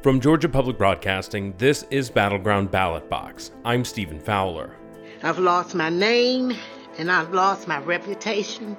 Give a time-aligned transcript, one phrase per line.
[0.00, 3.50] From Georgia Public Broadcasting, this is Battleground Ballot Box.
[3.64, 4.76] I'm Stephen Fowler.
[5.24, 6.54] I've lost my name
[6.98, 8.76] and I've lost my reputation.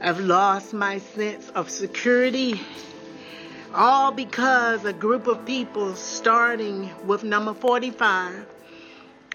[0.00, 2.60] I've lost my sense of security.
[3.74, 8.46] All because a group of people, starting with number 45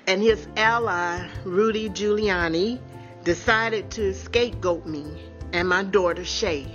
[0.08, 2.80] and his ally, Rudy Giuliani,
[3.26, 5.04] decided to scapegoat me
[5.52, 6.72] and my daughter, Shaye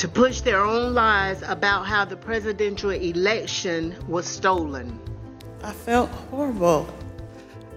[0.00, 4.98] to push their own lies about how the presidential election was stolen.
[5.62, 6.88] I felt horrible.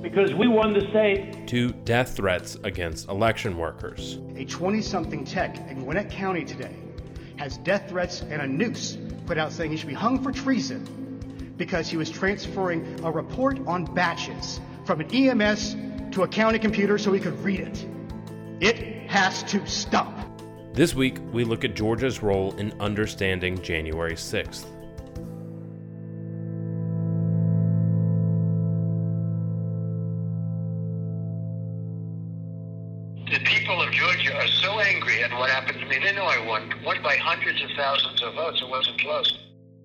[0.00, 1.46] because we won the state.
[1.48, 4.18] To death threats against election workers.
[4.36, 6.76] A 20 something tech in Gwinnett County today
[7.36, 11.54] has death threats and a noose put out saying he should be hung for treason
[11.56, 15.76] because he was transferring a report on batches from an EMS
[16.12, 17.86] to a county computer so he could read it.
[18.60, 20.12] It has to stop.
[20.74, 24.64] This week, we look at Georgia's role in understanding January 6th.
[37.52, 38.62] Hundreds of thousands of votes.
[38.62, 39.38] It wasn't close.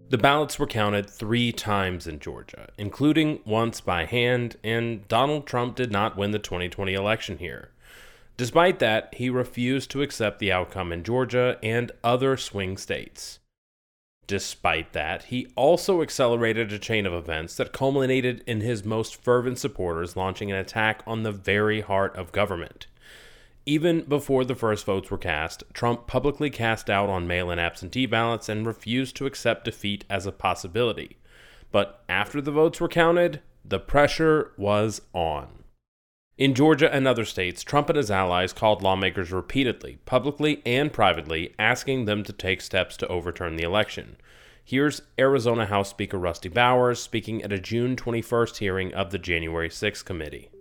[0.10, 5.76] The ballots were counted three times in Georgia, including once by hand, and Donald Trump
[5.76, 7.72] did not win the 2020 election here.
[8.38, 13.39] Despite that, he refused to accept the outcome in Georgia and other swing states.
[14.28, 19.58] Despite that, he also accelerated a chain of events that culminated in his most fervent
[19.58, 22.88] supporters launching an attack on the very heart of government.
[23.67, 28.05] Even before the first votes were cast, Trump publicly cast out on mail in absentee
[28.05, 31.17] ballots and refused to accept defeat as a possibility.
[31.70, 35.66] But after the votes were counted, the pressure was on.
[36.38, 41.54] In Georgia and other states, Trump and his allies called lawmakers repeatedly, publicly and privately,
[41.60, 44.16] asking them to take steps to overturn the election.
[44.64, 49.67] Here's Arizona House Speaker Rusty Bowers speaking at a June 21st hearing of the January
[49.67, 50.52] 6th committee.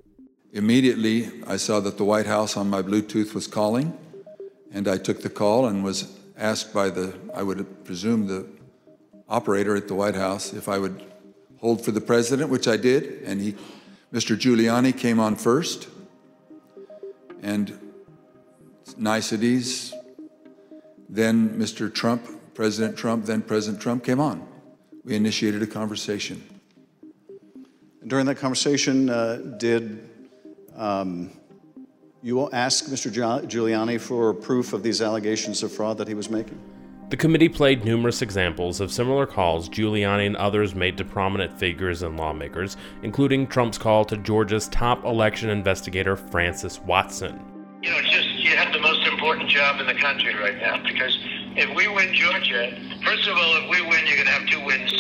[0.53, 3.97] Immediately, I saw that the White House on my Bluetooth was calling,
[4.73, 8.47] and I took the call and was asked by the, I would presume, the
[9.29, 11.05] operator at the White House if I would
[11.59, 13.57] hold for the president, which I did, and he,
[14.13, 14.37] Mr.
[14.37, 15.89] Giuliani came on first,
[17.43, 17.79] and
[18.97, 19.93] niceties.
[21.09, 21.93] Then Mr.
[21.93, 24.47] Trump, President Trump, then President Trump came on.
[25.05, 26.43] We initiated a conversation.
[28.07, 30.16] During that conversation, uh, did
[30.77, 31.31] um,
[32.23, 33.11] you will ask Mr.
[33.47, 36.61] Giuliani for proof of these allegations of fraud that he was making?
[37.09, 42.03] The committee played numerous examples of similar calls Giuliani and others made to prominent figures
[42.03, 47.41] and lawmakers, including Trump's call to Georgia's top election investigator, Frances Watson.
[47.83, 51.17] You know, just you have the most important job in the country right now because
[51.55, 54.65] if we win Georgia, first of all, if we win, you're going to have two
[54.65, 54.93] wins.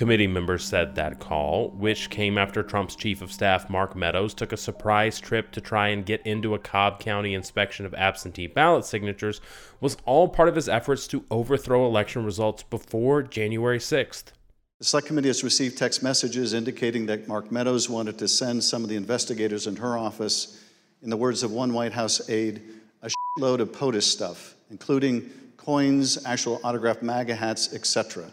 [0.00, 4.50] Committee members said that call, which came after Trump's chief of staff Mark Meadows took
[4.50, 8.86] a surprise trip to try and get into a Cobb County inspection of absentee ballot
[8.86, 9.42] signatures,
[9.78, 14.32] was all part of his efforts to overthrow election results before January 6th.
[14.78, 18.82] The Select Committee has received text messages indicating that Mark Meadows wanted to send some
[18.82, 20.64] of the investigators in her office,
[21.02, 22.62] in the words of one White House aide,
[23.02, 25.28] a load of POTUS stuff, including
[25.58, 28.30] coins, actual autographed MAGA hats, etc.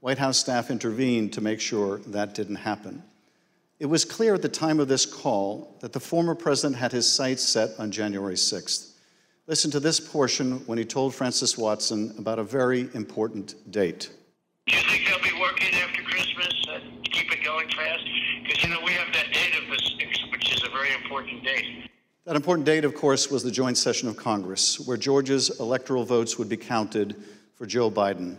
[0.00, 3.02] White House staff intervened to make sure that didn't happen.
[3.80, 7.10] It was clear at the time of this call that the former president had his
[7.10, 8.92] sights set on January 6th.
[9.48, 14.10] Listen to this portion when he told Frances Watson about a very important date.
[14.66, 18.04] Do you think they'll be working after Christmas and keep it going fast?
[18.42, 21.42] Because, you know, we have that date of the 6th, which is a very important
[21.42, 21.90] date.
[22.24, 26.38] That important date, of course, was the joint session of Congress, where Georgia's electoral votes
[26.38, 27.16] would be counted
[27.54, 28.36] for Joe Biden.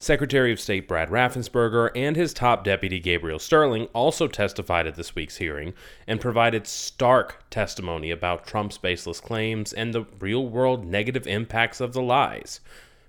[0.00, 5.16] Secretary of State Brad Raffensperger and his top deputy Gabriel Sterling also testified at this
[5.16, 5.74] week's hearing
[6.06, 11.94] and provided stark testimony about Trump's baseless claims and the real world negative impacts of
[11.94, 12.60] the lies.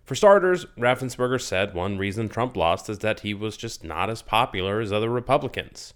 [0.03, 4.23] For starters, Raffensperger said one reason Trump lost is that he was just not as
[4.23, 5.93] popular as other Republicans.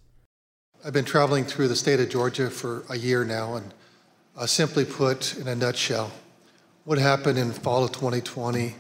[0.86, 3.74] I've been traveling through the state of Georgia for a year now, and
[4.38, 6.12] uh, simply put, in a nutshell,
[6.84, 8.76] what happened in fall of 2020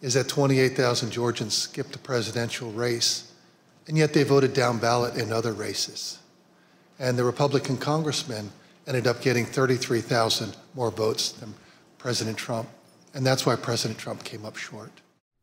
[0.00, 3.32] is that 28,000 Georgians skipped the presidential race,
[3.86, 6.18] and yet they voted down ballot in other races.
[6.98, 8.50] And the Republican congressman
[8.86, 11.54] ended up getting 33,000 more votes than
[11.98, 12.68] President Trump.
[13.14, 14.90] And that's why President Trump came up short.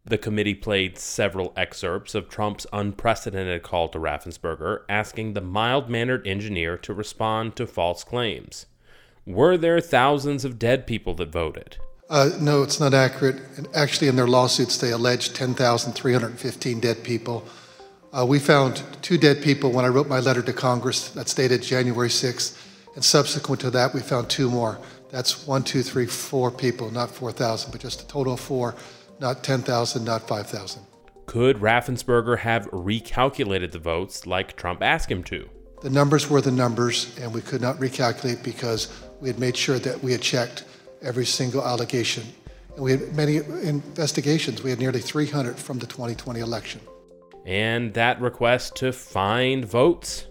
[0.07, 6.27] The committee played several excerpts of Trump's unprecedented call to Raffensperger, asking the mild mannered
[6.27, 8.67] engineer to respond to false claims.
[9.25, 11.77] Were there thousands of dead people that voted?
[12.09, 13.41] Uh, no, it's not accurate.
[13.73, 17.43] Actually, in their lawsuits, they alleged 10,315 dead people.
[18.13, 21.63] Uh, we found two dead people when I wrote my letter to Congress that stated
[21.63, 22.61] January 6th.
[22.93, 24.79] And subsequent to that, we found two more.
[25.09, 28.75] That's one, two, three, four people, not 4,000, but just a total of four,
[29.19, 30.81] not 10,000, not 5,000.
[31.25, 35.49] Could Raffensperger have recalculated the votes like Trump asked him to?
[35.81, 38.87] The numbers were the numbers, and we could not recalculate because
[39.19, 40.63] we had made sure that we had checked
[41.01, 42.23] every single allegation.
[42.75, 44.63] And we had many investigations.
[44.63, 46.81] We had nearly 300 from the 2020 election.
[47.45, 50.25] And that request to find votes?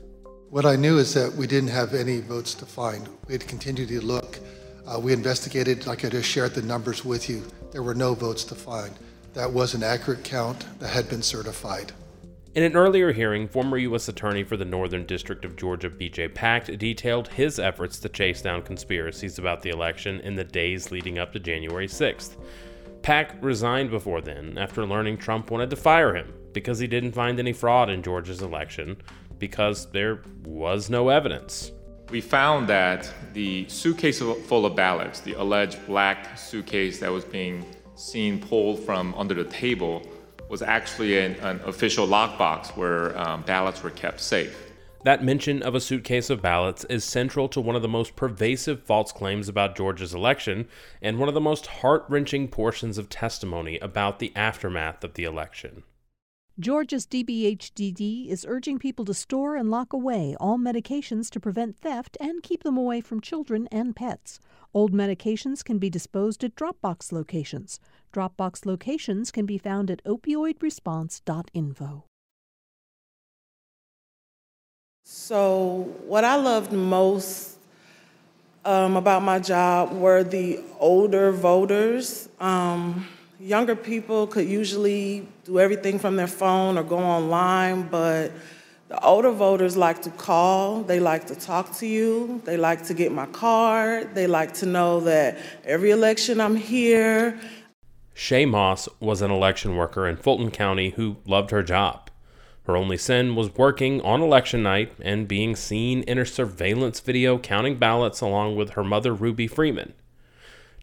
[0.50, 3.08] What I knew is that we didn't have any votes to find.
[3.26, 4.38] We had continued to look.
[4.86, 7.42] Uh, we investigated, like I just shared the numbers with you.
[7.72, 8.92] There were no votes to find.
[9.32, 11.92] That was an accurate count that had been certified.
[12.54, 14.06] In an earlier hearing, former U.S.
[14.06, 16.28] Attorney for the Northern District of Georgia, B.J.
[16.28, 21.18] Pak, detailed his efforts to chase down conspiracies about the election in the days leading
[21.18, 22.36] up to January 6th.
[23.02, 27.40] Pak resigned before then after learning Trump wanted to fire him because he didn't find
[27.40, 28.96] any fraud in Georgia's election
[29.40, 31.72] because there was no evidence.
[32.10, 37.66] We found that the suitcase full of ballots, the alleged black suitcase that was being
[37.96, 40.06] seen pulled from under the table,
[40.48, 44.72] was actually an, an official lockbox where um, ballots were kept safe.
[45.04, 48.82] That mention of a suitcase of ballots is central to one of the most pervasive
[48.82, 50.66] false claims about Georgia's election
[51.02, 55.24] and one of the most heart wrenching portions of testimony about the aftermath of the
[55.24, 55.82] election.
[56.60, 62.16] Georgia's DBHDD is urging people to store and lock away all medications to prevent theft
[62.20, 64.38] and keep them away from children and pets.
[64.72, 67.80] Old medications can be disposed at Dropbox locations.
[68.12, 72.04] Dropbox locations can be found at opioidresponse.info.
[75.02, 77.58] So, what I loved most
[78.64, 82.28] um, about my job were the older voters.
[82.38, 83.08] Um,
[83.40, 88.32] younger people could usually do everything from their phone or go online, but
[88.88, 92.94] the older voters like to call, they like to talk to you, they like to
[92.94, 97.38] get my card, they like to know that every election I'm here.
[98.14, 102.10] Shaye Moss was an election worker in Fulton County who loved her job.
[102.66, 107.36] Her only sin was working on election night and being seen in a surveillance video
[107.38, 109.92] counting ballots along with her mother, Ruby Freeman.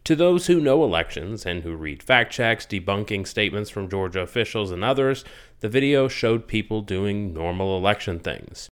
[0.04, 4.72] To those who know elections and who read fact checks, debunking statements from Georgia officials
[4.72, 5.24] and others,
[5.60, 8.68] the video showed people doing normal election things.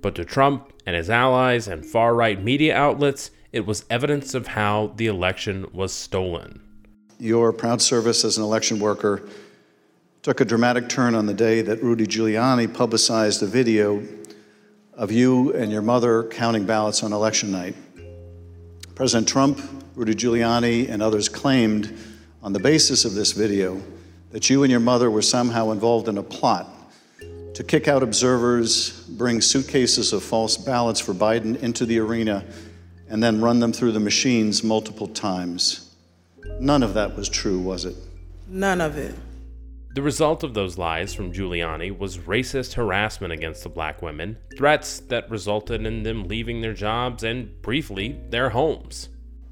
[0.00, 4.46] But to Trump and his allies and far right media outlets, it was evidence of
[4.46, 6.62] how the election was stolen.
[7.18, 9.28] Your proud service as an election worker
[10.22, 14.06] took a dramatic turn on the day that Rudy Giuliani publicized a video
[14.94, 17.74] of you and your mother counting ballots on election night.
[19.00, 19.58] President Trump
[19.94, 21.96] Rudy Giuliani and others claimed
[22.42, 23.80] on the basis of this video
[24.30, 26.68] that you and your mother were somehow involved in a plot
[27.54, 32.44] to kick out observers, bring suitcases of false ballots for Biden into the arena,
[33.08, 35.94] and then run them through the machines multiple times.
[36.60, 37.96] None of that was true, was it?
[38.48, 39.14] None of it.
[39.94, 45.00] The result of those lies from Giuliani was racist harassment against the black women, threats
[45.00, 49.08] that resulted in them leaving their jobs and, briefly, their homes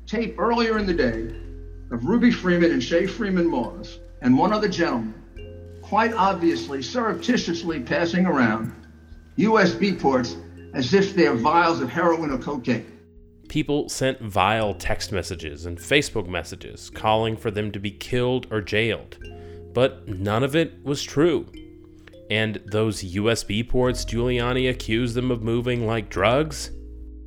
[0.09, 1.27] tape earlier in the day
[1.91, 5.15] of Ruby Freeman and Shaye Freeman Moss and one other gentleman,
[5.83, 8.73] quite obviously surreptitiously passing around
[9.37, 10.37] USB ports
[10.73, 12.99] as if they're vials of heroin or cocaine.
[13.49, 18.63] People sent vile text messages and Facebook messages calling for them to be killed or
[18.63, 19.19] jailed,
[19.79, 21.47] but none of it was true.
[22.33, 26.73] And those USB ports Giuliani accused them of moving like drugs?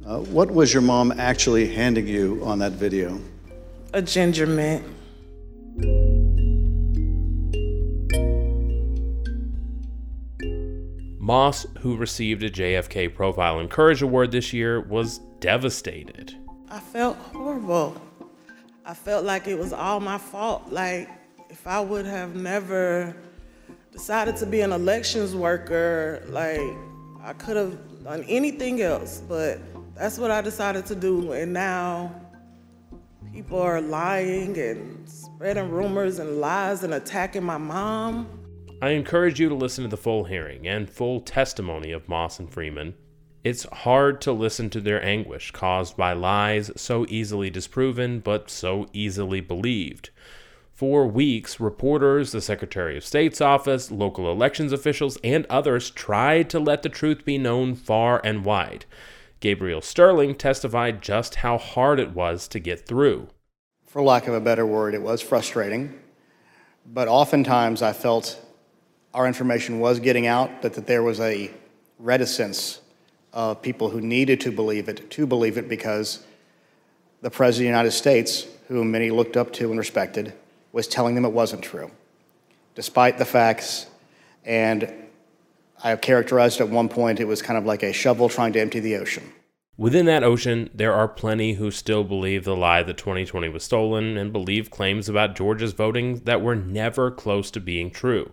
[0.06, 3.22] Uh, what was your mom actually handing you on that video?
[3.94, 4.84] A ginger mint.
[11.22, 16.36] Moss, who received a JFK Profile in Courage Award this year, was devastated.
[16.70, 17.96] I felt horrible.
[18.86, 20.70] I felt like it was all my fault.
[20.70, 21.08] Like
[21.62, 23.16] if I would have never
[23.92, 26.60] decided to be an elections worker, like
[27.22, 29.60] I could have done anything else, but
[29.94, 31.34] that's what I decided to do.
[31.34, 32.16] And now
[33.32, 38.28] people are lying and spreading rumors and lies and attacking my mom.
[38.82, 42.52] I encourage you to listen to the full hearing and full testimony of Moss and
[42.52, 42.96] Freeman.
[43.44, 48.88] It's hard to listen to their anguish caused by lies so easily disproven but so
[48.94, 50.10] easily believed.
[50.82, 56.60] For weeks, reporters, the Secretary of State's office, local elections officials, and others tried to
[56.60, 58.86] let the truth be known far and wide.
[59.42, 63.28] Gabriel Sterling testified just how hard it was to get through.
[63.86, 66.00] For lack of a better word, it was frustrating.
[66.84, 68.44] But oftentimes I felt
[69.14, 71.52] our information was getting out, but that there was a
[72.00, 72.82] reticence
[73.34, 76.26] of people who needed to believe it, to believe it because
[77.22, 80.34] the President of the United States, whom many looked up to and respected,
[80.72, 81.92] was telling them it wasn't true,
[82.76, 83.88] despite the facts.
[84.44, 84.92] And
[85.84, 88.60] I have characterized at one point it was kind of like a shovel trying to
[88.60, 89.34] empty the ocean.
[89.78, 94.16] Within that ocean, there are plenty who still believe the lie that 2020 was stolen
[94.18, 98.32] and believe claims about Georgia's voting that were never close to being true.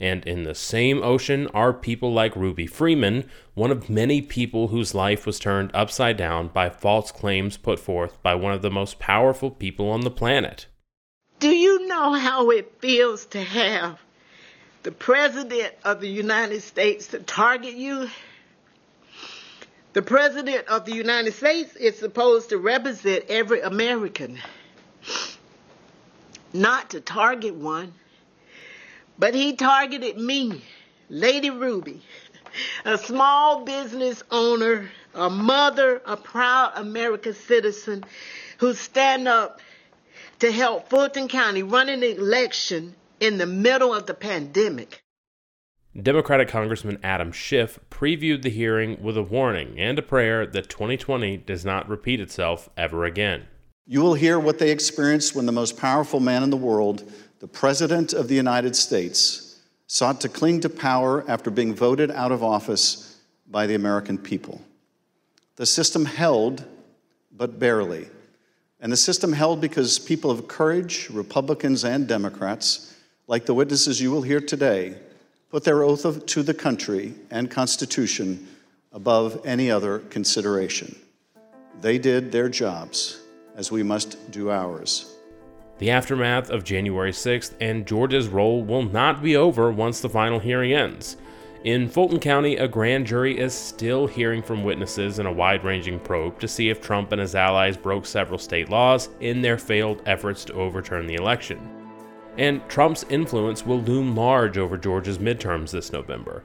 [0.00, 3.24] And in the same ocean are people like Ruby Freeman,
[3.54, 8.20] one of many people whose life was turned upside down by false claims put forth
[8.20, 10.66] by one of the most powerful people on the planet.
[11.42, 13.98] Do you know how it feels to have
[14.84, 18.08] the President of the United States to target you?
[19.92, 24.38] The President of the United States is supposed to represent every American,
[26.52, 27.92] not to target one.
[29.18, 30.62] But he targeted me,
[31.08, 32.02] Lady Ruby,
[32.84, 38.04] a small business owner, a mother, a proud American citizen
[38.58, 39.60] who stand up
[40.42, 45.04] to help Fulton County run an election in the middle of the pandemic.
[45.94, 51.36] Democratic Congressman Adam Schiff previewed the hearing with a warning and a prayer that 2020
[51.36, 53.46] does not repeat itself ever again.
[53.86, 57.08] You will hear what they experienced when the most powerful man in the world,
[57.38, 62.32] the President of the United States, sought to cling to power after being voted out
[62.32, 64.60] of office by the American people.
[65.54, 66.64] The system held,
[67.30, 68.08] but barely.
[68.82, 72.94] And the system held because people of courage, Republicans and Democrats,
[73.28, 74.96] like the witnesses you will hear today,
[75.50, 78.48] put their oath of, to the country and Constitution
[78.92, 80.96] above any other consideration.
[81.80, 83.20] They did their jobs,
[83.54, 85.14] as we must do ours.
[85.78, 90.40] The aftermath of January 6th and Georgia's role will not be over once the final
[90.40, 91.16] hearing ends.
[91.64, 96.00] In Fulton County, a grand jury is still hearing from witnesses in a wide ranging
[96.00, 100.02] probe to see if Trump and his allies broke several state laws in their failed
[100.04, 101.60] efforts to overturn the election.
[102.36, 106.42] And Trump's influence will loom large over Georgia's midterms this November.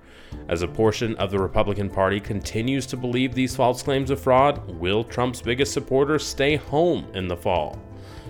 [0.49, 4.69] As a portion of the Republican Party continues to believe these false claims of fraud,
[4.79, 7.81] will Trump's biggest supporters stay home in the fall?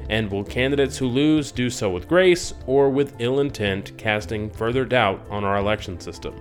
[0.10, 4.86] And will candidates who lose do so with grace or with ill intent, casting further
[4.86, 6.34] doubt on our election system?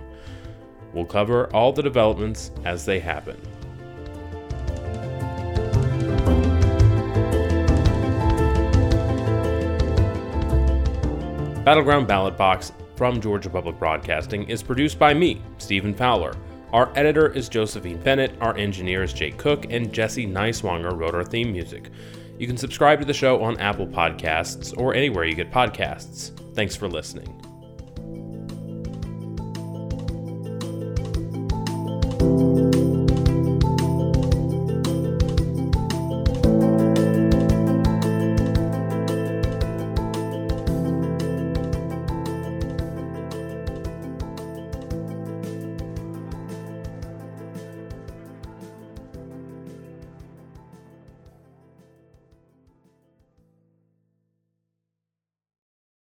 [0.93, 3.37] We'll cover all the developments as they happen.
[11.63, 16.33] Battleground Ballot Box from Georgia Public Broadcasting is produced by me, Stephen Fowler.
[16.73, 21.23] Our editor is Josephine Bennett, our engineer is Jake Cook, and Jesse Nighswonger wrote our
[21.23, 21.89] theme music.
[22.37, 26.31] You can subscribe to the show on Apple Podcasts or anywhere you get podcasts.
[26.55, 27.46] Thanks for listening.